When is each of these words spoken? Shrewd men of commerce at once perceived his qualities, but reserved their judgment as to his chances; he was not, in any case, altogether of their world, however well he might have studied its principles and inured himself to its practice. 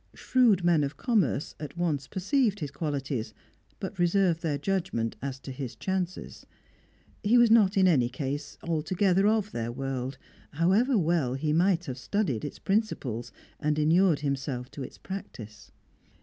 Shrewd 0.15 0.63
men 0.63 0.83
of 0.83 0.97
commerce 0.97 1.53
at 1.59 1.77
once 1.77 2.07
perceived 2.07 2.59
his 2.59 2.71
qualities, 2.71 3.35
but 3.79 3.99
reserved 3.99 4.41
their 4.41 4.57
judgment 4.57 5.15
as 5.21 5.39
to 5.41 5.51
his 5.51 5.75
chances; 5.75 6.43
he 7.21 7.37
was 7.37 7.51
not, 7.51 7.77
in 7.77 7.87
any 7.87 8.09
case, 8.09 8.57
altogether 8.63 9.27
of 9.27 9.51
their 9.51 9.71
world, 9.71 10.17
however 10.53 10.97
well 10.97 11.35
he 11.35 11.53
might 11.53 11.85
have 11.85 11.99
studied 11.99 12.43
its 12.43 12.57
principles 12.57 13.31
and 13.59 13.77
inured 13.77 14.21
himself 14.21 14.71
to 14.71 14.81
its 14.81 14.97
practice. 14.97 15.71